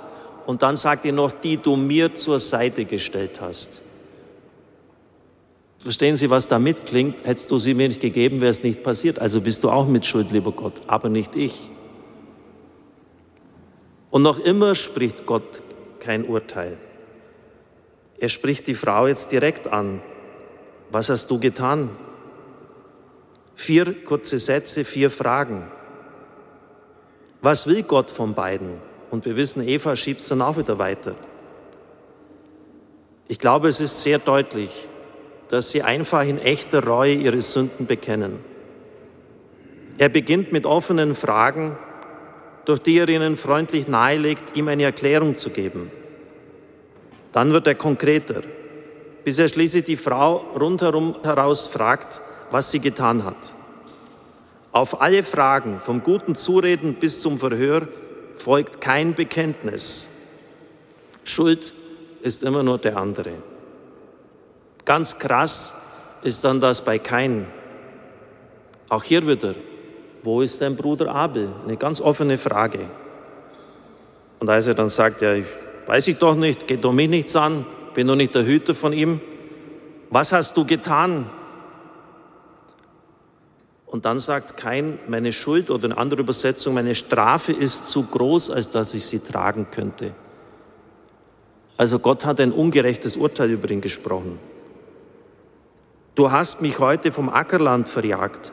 Und 0.46 0.62
dann 0.62 0.76
sagt 0.76 1.04
er 1.04 1.12
noch, 1.12 1.32
die 1.32 1.56
du 1.56 1.76
mir 1.76 2.14
zur 2.14 2.40
Seite 2.40 2.84
gestellt 2.84 3.40
hast. 3.40 3.82
Verstehen 5.78 6.16
Sie, 6.16 6.30
was 6.30 6.46
da 6.46 6.58
mitklingt? 6.58 7.24
Hättest 7.24 7.50
du 7.50 7.58
sie 7.58 7.74
mir 7.74 7.88
nicht 7.88 8.00
gegeben, 8.00 8.40
wäre 8.40 8.50
es 8.50 8.62
nicht 8.62 8.82
passiert. 8.82 9.18
Also 9.18 9.40
bist 9.40 9.64
du 9.64 9.70
auch 9.70 9.86
mit 9.86 10.06
Schuld, 10.06 10.30
lieber 10.30 10.52
Gott, 10.52 10.74
aber 10.86 11.08
nicht 11.08 11.34
ich. 11.36 11.70
Und 14.12 14.20
noch 14.20 14.38
immer 14.38 14.74
spricht 14.74 15.24
Gott 15.24 15.62
kein 15.98 16.26
Urteil. 16.26 16.76
Er 18.18 18.28
spricht 18.28 18.66
die 18.66 18.74
Frau 18.74 19.06
jetzt 19.06 19.32
direkt 19.32 19.68
an. 19.68 20.02
Was 20.90 21.08
hast 21.08 21.30
du 21.30 21.40
getan? 21.40 21.88
Vier 23.54 24.04
kurze 24.04 24.38
Sätze, 24.38 24.84
vier 24.84 25.10
Fragen. 25.10 25.64
Was 27.40 27.66
will 27.66 27.82
Gott 27.84 28.10
von 28.10 28.34
beiden? 28.34 28.74
Und 29.10 29.24
wir 29.24 29.34
wissen, 29.34 29.66
Eva 29.66 29.96
schiebt 29.96 30.20
es 30.20 30.28
dann 30.28 30.42
auch 30.42 30.58
wieder 30.58 30.78
weiter. 30.78 31.14
Ich 33.28 33.38
glaube, 33.38 33.68
es 33.68 33.80
ist 33.80 34.02
sehr 34.02 34.18
deutlich, 34.18 34.90
dass 35.48 35.70
sie 35.70 35.82
einfach 35.82 36.26
in 36.26 36.38
echter 36.38 36.84
Reue 36.84 37.14
ihre 37.14 37.40
Sünden 37.40 37.86
bekennen. 37.86 38.40
Er 39.96 40.10
beginnt 40.10 40.52
mit 40.52 40.66
offenen 40.66 41.14
Fragen, 41.14 41.78
durch 42.64 42.80
die 42.80 42.98
er 42.98 43.08
ihnen 43.08 43.36
freundlich 43.36 43.88
nahelegt, 43.88 44.56
ihm 44.56 44.68
eine 44.68 44.84
Erklärung 44.84 45.34
zu 45.34 45.50
geben. 45.50 45.90
Dann 47.32 47.52
wird 47.52 47.66
er 47.66 47.74
konkreter 47.74 48.42
bis 49.24 49.38
er 49.38 49.48
schließlich 49.48 49.84
die 49.84 49.96
Frau 49.96 50.36
rundherum 50.58 51.16
heraus 51.22 51.66
fragt, 51.66 52.20
was 52.50 52.70
sie 52.70 52.80
getan 52.80 53.24
hat. 53.24 53.54
Auf 54.72 55.00
alle 55.00 55.22
Fragen, 55.22 55.80
vom 55.80 56.02
guten 56.02 56.34
Zureden 56.34 56.94
bis 56.94 57.20
zum 57.20 57.38
Verhör, 57.38 57.88
folgt 58.36 58.80
kein 58.80 59.14
Bekenntnis. 59.14 60.08
Schuld 61.24 61.74
ist 62.22 62.42
immer 62.42 62.62
nur 62.62 62.78
der 62.78 62.96
andere. 62.96 63.34
Ganz 64.84 65.18
krass 65.18 65.74
ist 66.22 66.42
dann 66.44 66.60
das 66.60 66.84
bei 66.84 66.98
Kain. 66.98 67.46
Auch 68.88 69.04
hier 69.04 69.26
wieder, 69.26 69.54
wo 70.22 70.40
ist 70.40 70.60
dein 70.60 70.76
Bruder 70.76 71.12
Abel? 71.14 71.48
Eine 71.64 71.76
ganz 71.76 72.00
offene 72.00 72.38
Frage. 72.38 72.88
Und 74.38 74.48
als 74.48 74.66
er 74.66 74.74
dann 74.74 74.88
sagt, 74.88 75.22
ja, 75.22 75.34
weiß 75.86 76.08
ich 76.08 76.18
doch 76.18 76.34
nicht, 76.34 76.66
geht 76.66 76.84
doch 76.84 76.92
mich 76.92 77.08
nichts 77.08 77.36
an, 77.36 77.66
bin 77.94 78.06
doch 78.06 78.16
nicht 78.16 78.34
der 78.34 78.44
Hüter 78.44 78.74
von 78.74 78.92
ihm. 78.92 79.20
Was 80.10 80.32
hast 80.32 80.56
du 80.56 80.64
getan? 80.64 81.30
Und 83.86 84.04
dann 84.04 84.18
sagt 84.18 84.56
kein, 84.56 84.98
meine 85.06 85.32
Schuld 85.32 85.70
oder 85.70 85.84
in 85.84 85.92
anderer 85.92 86.20
Übersetzung, 86.20 86.74
meine 86.74 86.94
Strafe 86.94 87.52
ist 87.52 87.88
zu 87.88 88.04
groß, 88.04 88.50
als 88.50 88.70
dass 88.70 88.94
ich 88.94 89.04
sie 89.04 89.18
tragen 89.18 89.66
könnte. 89.70 90.12
Also 91.76 91.98
Gott 91.98 92.24
hat 92.24 92.40
ein 92.40 92.52
ungerechtes 92.52 93.16
Urteil 93.16 93.50
über 93.50 93.70
ihn 93.70 93.80
gesprochen. 93.80 94.38
Du 96.14 96.30
hast 96.30 96.62
mich 96.62 96.78
heute 96.78 97.12
vom 97.12 97.28
Ackerland 97.28 97.88
verjagt. 97.88 98.52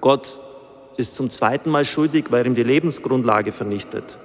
Gott 0.00 0.40
ist 0.98 1.14
zum 1.14 1.30
zweiten 1.30 1.70
Mal 1.70 1.84
schuldig, 1.84 2.26
weil 2.30 2.46
ihm 2.46 2.56
die 2.56 2.64
Lebensgrundlage 2.64 3.52
vernichtet. 3.52 4.18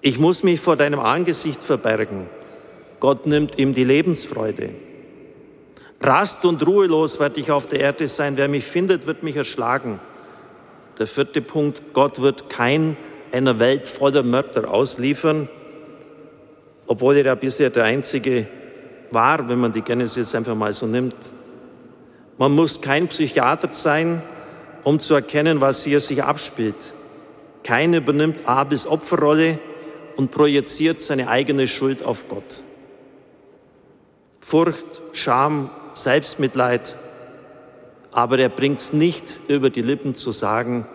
Ich 0.00 0.18
muss 0.18 0.42
mich 0.42 0.60
vor 0.60 0.76
deinem 0.76 0.98
Angesicht 0.98 1.62
verbergen. 1.62 2.26
Gott 3.00 3.26
nimmt 3.26 3.58
ihm 3.58 3.74
die 3.74 3.84
Lebensfreude. 3.84 4.70
Rast 6.00 6.44
und 6.46 6.66
ruhelos 6.66 7.20
werde 7.20 7.40
ich 7.40 7.50
auf 7.50 7.66
der 7.66 7.80
Erde 7.80 8.06
sein. 8.06 8.36
Wer 8.36 8.48
mich 8.48 8.64
findet, 8.64 9.06
wird 9.06 9.22
mich 9.22 9.36
erschlagen. 9.36 10.00
Der 10.98 11.06
vierte 11.06 11.42
Punkt, 11.42 11.92
Gott 11.92 12.22
wird 12.22 12.48
kein 12.48 12.96
einer 13.30 13.58
Welt 13.58 13.88
voller 13.88 14.22
Mörder 14.22 14.70
ausliefern, 14.70 15.48
obwohl 16.86 17.16
er 17.16 17.26
ja 17.26 17.34
bisher 17.34 17.68
der 17.68 17.84
Einzige 17.84 18.46
war, 19.10 19.46
wenn 19.48 19.58
man 19.58 19.72
die 19.72 19.82
Genesis 19.82 20.34
einfach 20.34 20.54
mal 20.54 20.72
so 20.72 20.86
nimmt. 20.86 21.16
Man 22.38 22.52
muss 22.52 22.80
kein 22.80 23.08
Psychiater 23.08 23.68
sein, 23.72 24.22
um 24.86 25.00
zu 25.00 25.14
erkennen, 25.14 25.60
was 25.60 25.82
hier 25.82 25.98
sich 25.98 26.22
abspielt. 26.22 26.94
Keiner 27.64 27.96
übernimmt 27.96 28.46
Abels 28.46 28.86
Opferrolle 28.86 29.58
und 30.14 30.30
projiziert 30.30 31.02
seine 31.02 31.26
eigene 31.26 31.66
Schuld 31.66 32.04
auf 32.04 32.28
Gott. 32.28 32.62
Furcht, 34.38 35.02
Scham, 35.10 35.70
Selbstmitleid, 35.92 36.96
aber 38.12 38.38
er 38.38 38.48
bringt 38.48 38.78
es 38.78 38.92
nicht 38.92 39.40
über 39.48 39.70
die 39.70 39.82
Lippen 39.82 40.14
zu 40.14 40.30
sagen, 40.30 40.86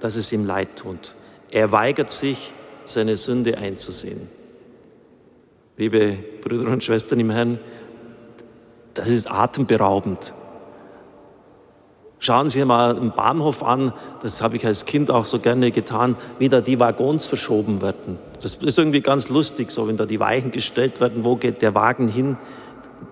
dass 0.00 0.16
es 0.16 0.32
ihm 0.32 0.46
leid 0.46 0.76
tut. 0.76 1.14
Er 1.50 1.70
weigert 1.70 2.10
sich, 2.10 2.50
seine 2.86 3.14
Sünde 3.16 3.58
einzusehen. 3.58 4.26
Liebe 5.76 6.16
Brüder 6.40 6.70
und 6.70 6.82
Schwestern 6.82 7.20
im 7.20 7.30
Herrn, 7.30 7.60
das 8.94 9.10
ist 9.10 9.30
atemberaubend. 9.30 10.32
Schauen 12.24 12.48
Sie 12.48 12.64
mal 12.64 12.96
einen 12.96 13.10
Bahnhof 13.10 13.62
an, 13.62 13.92
das 14.22 14.40
habe 14.40 14.56
ich 14.56 14.64
als 14.64 14.86
Kind 14.86 15.10
auch 15.10 15.26
so 15.26 15.40
gerne 15.40 15.70
getan, 15.70 16.16
wie 16.38 16.48
da 16.48 16.62
die 16.62 16.80
Waggons 16.80 17.26
verschoben 17.26 17.82
werden. 17.82 18.18
Das 18.40 18.54
ist 18.54 18.78
irgendwie 18.78 19.02
ganz 19.02 19.28
lustig, 19.28 19.70
so 19.70 19.86
wenn 19.88 19.98
da 19.98 20.06
die 20.06 20.18
Weichen 20.20 20.50
gestellt 20.50 21.02
werden, 21.02 21.22
wo 21.22 21.36
geht 21.36 21.60
der 21.60 21.74
Wagen 21.74 22.08
hin? 22.08 22.38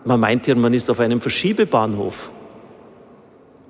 Man 0.06 0.18
meint 0.18 0.46
ja, 0.46 0.54
man 0.54 0.72
ist 0.72 0.88
auf 0.88 0.98
einem 0.98 1.20
Verschiebebahnhof. 1.20 2.30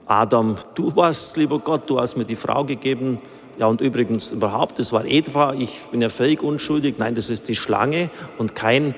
Adam, 0.07 0.55
du 0.77 0.95
warst, 0.95 1.37
lieber 1.37 1.59
Gott, 1.59 1.91
du 1.91 1.99
hast 1.99 2.17
mir 2.17 2.25
die 2.25 2.37
Frau 2.37 2.65
gegeben. 2.65 3.19
Ja, 3.59 3.67
und 3.67 3.81
übrigens 3.81 4.31
überhaupt, 4.31 4.79
das 4.79 4.93
war 4.93 5.05
Eva, 5.07 5.55
ich 5.55 5.81
bin 5.91 6.01
ja 6.03 6.09
völlig 6.09 6.41
unschuldig. 6.41 6.95
Nein, 6.99 7.17
das 7.17 7.31
ist 7.31 7.49
die 7.49 7.57
Schlange 7.57 8.11
und 8.39 8.55
kein, 8.55 8.95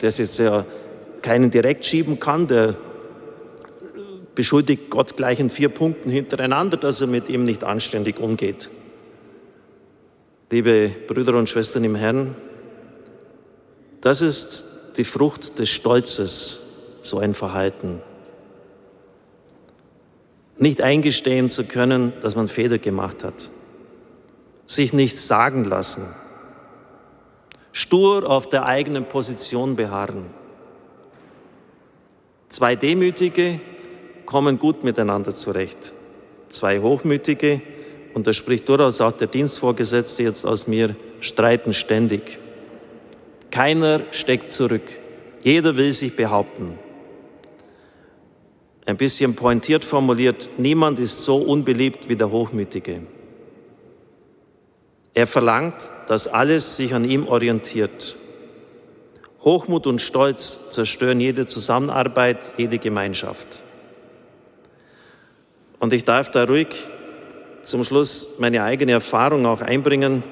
das 0.00 0.18
jetzt 0.18 0.38
ja 0.40 0.66
keinen 1.22 1.50
direkt 1.50 1.86
schieben 1.86 2.20
kann, 2.20 2.48
der 2.48 2.74
beschuldigt 4.36 4.90
Gott 4.90 5.16
gleich 5.16 5.40
in 5.40 5.50
vier 5.50 5.70
Punkten 5.70 6.10
hintereinander, 6.10 6.76
dass 6.76 7.00
er 7.00 7.08
mit 7.08 7.28
ihm 7.28 7.44
nicht 7.44 7.64
anständig 7.64 8.20
umgeht. 8.20 8.70
Liebe 10.50 10.94
Brüder 11.08 11.34
und 11.34 11.48
Schwestern 11.48 11.82
im 11.82 11.96
Herrn, 11.96 12.36
das 14.00 14.20
ist 14.20 14.66
die 14.96 15.04
Frucht 15.04 15.58
des 15.58 15.70
Stolzes, 15.70 16.60
so 17.00 17.18
ein 17.18 17.34
Verhalten. 17.34 18.00
Nicht 20.58 20.80
eingestehen 20.80 21.50
zu 21.50 21.64
können, 21.64 22.12
dass 22.20 22.36
man 22.36 22.46
Fehler 22.46 22.78
gemacht 22.78 23.24
hat. 23.24 23.50
Sich 24.66 24.92
nichts 24.92 25.26
sagen 25.26 25.64
lassen. 25.64 26.06
Stur 27.72 28.28
auf 28.28 28.48
der 28.48 28.66
eigenen 28.66 29.06
Position 29.06 29.76
beharren. 29.76 30.26
Zwei 32.48 32.76
Demütige 32.76 33.60
kommen 34.26 34.58
gut 34.58 34.84
miteinander 34.84 35.34
zurecht. 35.34 35.94
Zwei 36.48 36.80
Hochmütige, 36.80 37.62
und 38.12 38.26
da 38.26 38.32
spricht 38.32 38.68
durchaus 38.68 39.00
auch 39.00 39.12
der 39.12 39.28
Dienstvorgesetzte 39.28 40.22
jetzt 40.22 40.44
aus 40.44 40.66
mir, 40.66 40.96
streiten 41.20 41.72
ständig. 41.72 42.38
Keiner 43.50 44.00
steckt 44.10 44.50
zurück. 44.50 44.82
Jeder 45.42 45.76
will 45.76 45.92
sich 45.92 46.14
behaupten. 46.14 46.78
Ein 48.84 48.96
bisschen 48.96 49.34
pointiert 49.34 49.84
formuliert, 49.84 50.50
niemand 50.58 50.98
ist 50.98 51.22
so 51.22 51.36
unbeliebt 51.36 52.08
wie 52.08 52.16
der 52.16 52.30
Hochmütige. 52.30 53.02
Er 55.14 55.26
verlangt, 55.26 55.92
dass 56.06 56.28
alles 56.28 56.76
sich 56.76 56.94
an 56.94 57.04
ihm 57.04 57.26
orientiert. 57.26 58.16
Hochmut 59.42 59.86
und 59.86 60.00
Stolz 60.00 60.70
zerstören 60.70 61.20
jede 61.20 61.46
Zusammenarbeit, 61.46 62.52
jede 62.58 62.78
Gemeinschaft. 62.78 63.62
Und 65.78 65.92
ich 65.92 66.04
darf 66.04 66.30
da 66.30 66.44
ruhig 66.44 66.68
zum 67.62 67.82
Schluss 67.82 68.36
meine 68.38 68.62
eigene 68.62 68.92
Erfahrung 68.92 69.44
auch 69.46 69.60
einbringen. 69.60 70.22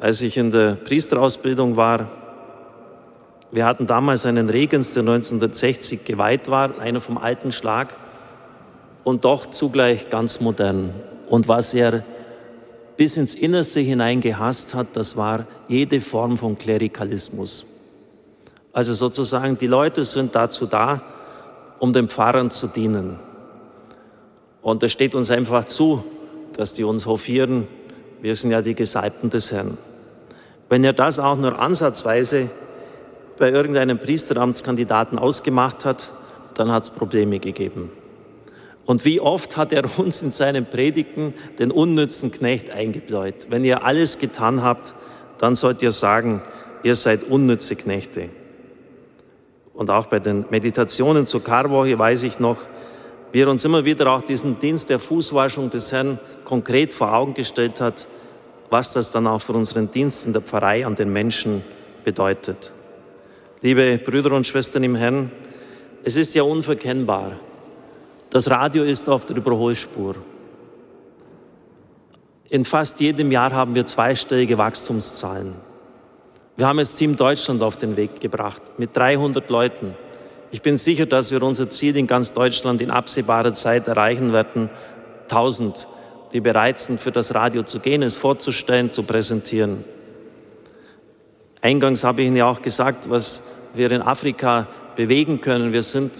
Als 0.00 0.22
ich 0.22 0.36
in 0.36 0.50
der 0.50 0.72
Priesterausbildung 0.74 1.76
war, 1.76 2.08
wir 3.50 3.64
hatten 3.64 3.86
damals 3.86 4.26
einen 4.26 4.50
Regens, 4.50 4.94
der 4.94 5.02
1960 5.02 6.04
geweiht 6.04 6.50
war, 6.50 6.78
einer 6.80 7.00
vom 7.00 7.16
alten 7.16 7.52
Schlag 7.52 7.94
und 9.04 9.24
doch 9.24 9.46
zugleich 9.46 10.10
ganz 10.10 10.40
modern. 10.40 10.92
Und 11.28 11.48
was 11.48 11.72
er 11.74 12.02
bis 12.96 13.16
ins 13.16 13.34
Innerste 13.34 13.80
hinein 13.80 14.20
gehasst 14.20 14.74
hat, 14.74 14.88
das 14.94 15.16
war 15.16 15.46
jede 15.68 16.00
Form 16.00 16.36
von 16.36 16.58
Klerikalismus. 16.58 17.66
Also 18.72 18.92
sozusagen, 18.94 19.56
die 19.56 19.66
Leute 19.66 20.04
sind 20.04 20.34
dazu 20.34 20.66
da, 20.66 21.00
um 21.78 21.92
den 21.92 22.08
Pfarrern 22.08 22.50
zu 22.50 22.66
dienen. 22.66 23.18
Und 24.68 24.82
es 24.82 24.92
steht 24.92 25.14
uns 25.14 25.30
einfach 25.30 25.64
zu, 25.64 26.04
dass 26.52 26.74
die 26.74 26.84
uns 26.84 27.06
hofieren. 27.06 27.66
Wir 28.20 28.34
sind 28.34 28.50
ja 28.50 28.60
die 28.60 28.74
Gesalbten 28.74 29.30
des 29.30 29.50
Herrn. 29.50 29.78
Wenn 30.68 30.84
er 30.84 30.92
das 30.92 31.18
auch 31.18 31.38
nur 31.38 31.58
ansatzweise 31.58 32.50
bei 33.38 33.50
irgendeinem 33.50 33.98
Priesteramtskandidaten 33.98 35.18
ausgemacht 35.18 35.86
hat, 35.86 36.12
dann 36.52 36.70
hat 36.70 36.82
es 36.82 36.90
Probleme 36.90 37.38
gegeben. 37.38 37.90
Und 38.84 39.06
wie 39.06 39.22
oft 39.22 39.56
hat 39.56 39.72
er 39.72 39.86
uns 39.98 40.20
in 40.20 40.32
seinen 40.32 40.66
Predigten 40.66 41.32
den 41.58 41.70
unnützen 41.70 42.30
Knecht 42.30 42.68
eingebläut. 42.68 43.46
Wenn 43.48 43.64
ihr 43.64 43.86
alles 43.86 44.18
getan 44.18 44.62
habt, 44.62 44.94
dann 45.38 45.56
sollt 45.56 45.80
ihr 45.80 45.92
sagen, 45.92 46.42
ihr 46.82 46.94
seid 46.94 47.24
unnütze 47.24 47.74
Knechte. 47.74 48.28
Und 49.72 49.88
auch 49.88 50.08
bei 50.08 50.18
den 50.18 50.44
Meditationen 50.50 51.26
zur 51.26 51.42
Karwoche 51.42 51.98
weiß 51.98 52.24
ich 52.24 52.38
noch, 52.38 52.58
wie 53.32 53.40
er 53.40 53.48
uns 53.48 53.64
immer 53.64 53.84
wieder 53.84 54.10
auch 54.12 54.22
diesen 54.22 54.58
Dienst 54.58 54.90
der 54.90 54.98
Fußwaschung 54.98 55.70
des 55.70 55.92
Herrn 55.92 56.18
konkret 56.44 56.94
vor 56.94 57.14
Augen 57.14 57.34
gestellt 57.34 57.80
hat, 57.80 58.06
was 58.70 58.92
das 58.92 59.12
dann 59.12 59.26
auch 59.26 59.40
für 59.40 59.52
unseren 59.52 59.90
Dienst 59.90 60.26
in 60.26 60.32
der 60.32 60.42
Pfarrei 60.42 60.86
an 60.86 60.94
den 60.94 61.12
Menschen 61.12 61.62
bedeutet. 62.04 62.72
Liebe 63.60 63.98
Brüder 63.98 64.32
und 64.32 64.46
Schwestern 64.46 64.84
im 64.84 64.94
Herrn, 64.94 65.30
es 66.04 66.16
ist 66.16 66.34
ja 66.34 66.42
unverkennbar. 66.42 67.32
Das 68.30 68.50
Radio 68.50 68.84
ist 68.84 69.08
auf 69.08 69.26
der 69.26 69.36
Überholspur. 69.36 70.14
In 72.50 72.64
fast 72.64 73.00
jedem 73.00 73.30
Jahr 73.30 73.52
haben 73.52 73.74
wir 73.74 73.84
zweistellige 73.84 74.56
Wachstumszahlen. 74.56 75.54
Wir 76.56 76.66
haben 76.66 76.78
jetzt 76.78 76.96
Team 76.96 77.16
Deutschland 77.16 77.62
auf 77.62 77.76
den 77.76 77.96
Weg 77.96 78.20
gebracht 78.20 78.62
mit 78.78 78.96
300 78.96 79.48
Leuten. 79.50 79.94
Ich 80.50 80.62
bin 80.62 80.78
sicher, 80.78 81.04
dass 81.04 81.30
wir 81.30 81.42
unser 81.42 81.68
Ziel 81.68 81.96
in 81.96 82.06
ganz 82.06 82.32
Deutschland 82.32 82.80
in 82.80 82.90
absehbarer 82.90 83.52
Zeit 83.52 83.86
erreichen 83.86 84.32
werden. 84.32 84.70
1000, 85.24 85.86
die 86.32 86.40
bereit 86.40 86.78
sind, 86.78 87.00
für 87.00 87.12
das 87.12 87.34
Radio 87.34 87.64
zu 87.64 87.80
gehen, 87.80 88.02
es 88.02 88.16
vorzustellen, 88.16 88.90
zu 88.90 89.02
präsentieren. 89.02 89.84
Eingangs 91.60 92.02
habe 92.02 92.22
ich 92.22 92.28
Ihnen 92.28 92.36
ja 92.36 92.46
auch 92.46 92.62
gesagt, 92.62 93.10
was 93.10 93.42
wir 93.74 93.92
in 93.92 94.00
Afrika 94.00 94.68
bewegen 94.96 95.42
können. 95.42 95.74
Wir 95.74 95.82
sind 95.82 96.12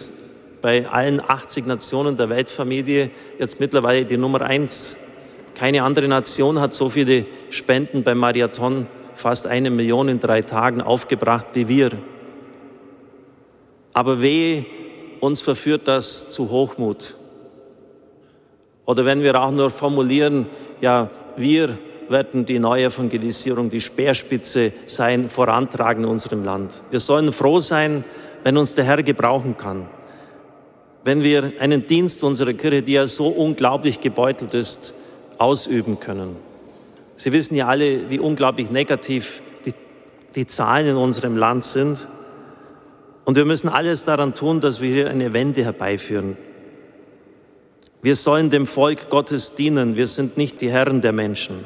bei 0.61 0.87
allen 0.87 1.23
80 1.27 1.67
Nationen 1.67 2.19
der 2.19 2.29
Weltfamilie 2.29 3.11
jetzt 3.39 3.61
mittlerweile 3.61 4.05
die 4.05 4.19
Nummer 4.19 4.43
eins. 4.43 4.97
Keine 5.55 5.85
andere 5.85 6.07
Nation 6.07 6.61
hat 6.61 6.75
so 6.75 6.91
viele 6.91 7.25
Spenden 7.49 8.03
beim 8.03 8.19
Marathon, 8.19 8.89
fast 9.15 9.47
eine 9.47 9.71
Million 9.71 10.09
in 10.09 10.21
drei 10.21 10.43
Tagen 10.43 10.83
aufgebracht 10.83 11.47
wie 11.55 11.69
wir. 11.69 11.93
Aber 13.99 14.23
wehe, 14.23 14.65
uns 15.19 15.43
verführt 15.43 15.89
das 15.89 16.31
zu 16.31 16.51
Hochmut. 16.51 17.17
Oder 18.87 19.05
wenn 19.05 19.25
wir 19.25 19.35
auch 19.43 19.51
nur 19.51 19.71
formulieren, 19.71 20.47
ja, 20.81 21.11
wir 21.37 21.77
werden 22.09 22.45
die 22.45 22.61
Neuevangelisierung, 22.61 23.71
die 23.71 23.81
Speerspitze 23.81 24.71
sein, 24.87 25.29
vorantragen 25.29 26.05
in 26.05 26.11
unserem 26.11 26.45
Land. 26.45 26.81
Wir 26.91 27.01
sollen 27.01 27.33
froh 27.33 27.59
sein, 27.59 28.05
wenn 28.45 28.57
uns 28.57 28.73
der 28.73 28.85
Herr 28.85 29.03
gebrauchen 29.03 29.57
kann. 29.57 29.89
Wenn 31.03 31.25
wir 31.25 31.55
einen 31.59 31.89
Dienst 31.89 32.23
unserer 32.23 32.53
Kirche, 32.53 32.83
die 32.83 32.93
ja 32.93 33.07
so 33.09 33.27
unglaublich 33.27 34.01
gebeutelt 34.01 34.55
ist, 34.55 34.95
ausüben 35.39 35.99
können. 35.99 36.37
Sie 37.17 37.33
wissen 37.33 37.57
ja 37.57 37.67
alle, 37.67 38.09
wie 38.11 38.21
unglaublich 38.21 38.71
negativ 38.71 39.43
die, 39.67 39.75
die 40.37 40.47
Zahlen 40.47 40.87
in 40.87 40.97
unserem 40.97 41.37
Land 41.37 41.65
sind. 41.65 42.07
Und 43.29 43.37
wir 43.37 43.45
müssen 43.45 43.69
alles 43.69 44.07
daran 44.07 44.35
tun, 44.35 44.63
dass 44.63 44.81
wir 44.81 44.89
hier 44.89 45.11
eine 45.11 45.35
Wende 45.35 45.63
herbeiführen. 45.63 46.39
Wir 48.01 48.17
sollen 48.17 48.49
dem 48.49 48.67
Volk 48.67 49.11
Gottes 49.11 49.55
dienen. 49.55 49.97
Wir 49.97 50.07
sind 50.07 50.39
nicht 50.39 50.63
die 50.63 50.71
Herren 50.71 51.03
der 51.03 51.13
Menschen. 51.13 51.65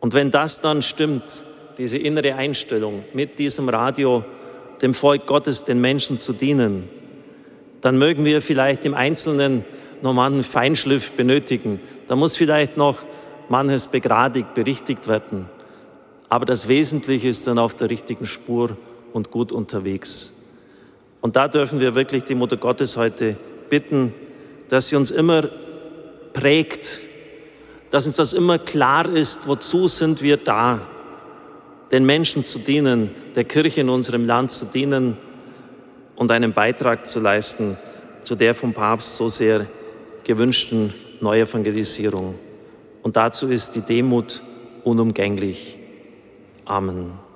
Und 0.00 0.12
wenn 0.12 0.30
das 0.30 0.60
dann 0.60 0.82
stimmt, 0.82 1.46
diese 1.78 1.96
innere 1.96 2.34
Einstellung 2.34 3.04
mit 3.14 3.38
diesem 3.38 3.70
Radio, 3.70 4.22
dem 4.82 4.92
Volk 4.92 5.24
Gottes, 5.24 5.64
den 5.64 5.80
Menschen 5.80 6.18
zu 6.18 6.34
dienen, 6.34 6.90
dann 7.80 7.96
mögen 7.96 8.26
wir 8.26 8.42
vielleicht 8.42 8.84
im 8.84 8.92
Einzelnen 8.92 9.64
noch 10.02 10.12
manchen 10.12 10.44
Feinschliff 10.44 11.12
benötigen. 11.12 11.80
Da 12.06 12.16
muss 12.16 12.36
vielleicht 12.36 12.76
noch 12.76 12.98
manches 13.48 13.86
begradigt, 13.86 14.52
berichtigt 14.52 15.08
werden. 15.08 15.48
Aber 16.28 16.44
das 16.44 16.68
Wesentliche 16.68 17.28
ist 17.28 17.46
dann 17.46 17.58
auf 17.58 17.74
der 17.74 17.88
richtigen 17.88 18.26
Spur 18.26 18.76
und 19.12 19.30
gut 19.30 19.52
unterwegs. 19.52 20.34
Und 21.20 21.36
da 21.36 21.48
dürfen 21.48 21.80
wir 21.80 21.94
wirklich 21.94 22.24
die 22.24 22.34
Mutter 22.34 22.56
Gottes 22.56 22.96
heute 22.96 23.36
bitten, 23.68 24.14
dass 24.68 24.88
sie 24.88 24.96
uns 24.96 25.10
immer 25.10 25.48
prägt, 26.32 27.00
dass 27.90 28.06
uns 28.06 28.16
das 28.16 28.32
immer 28.32 28.58
klar 28.58 29.08
ist, 29.08 29.46
wozu 29.46 29.88
sind 29.88 30.22
wir 30.22 30.36
da, 30.36 30.80
den 31.90 32.04
Menschen 32.04 32.44
zu 32.44 32.58
dienen, 32.58 33.10
der 33.34 33.44
Kirche 33.44 33.80
in 33.80 33.88
unserem 33.88 34.26
Land 34.26 34.50
zu 34.50 34.66
dienen 34.66 35.16
und 36.16 36.30
einen 36.30 36.52
Beitrag 36.52 37.06
zu 37.06 37.20
leisten 37.20 37.76
zu 38.22 38.34
der 38.34 38.54
vom 38.54 38.74
Papst 38.74 39.16
so 39.16 39.28
sehr 39.28 39.66
gewünschten 40.24 40.92
Neuevangelisierung. 41.20 42.34
Und 43.02 43.16
dazu 43.16 43.46
ist 43.48 43.74
die 43.74 43.80
Demut 43.80 44.42
unumgänglich. 44.84 45.78
Amen. 46.66 47.27